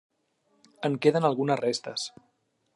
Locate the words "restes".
1.63-2.09